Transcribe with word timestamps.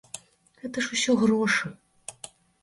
Гэта 0.61 0.77
ж 0.85 0.89
усё 0.95 1.15
грошы. 1.25 1.71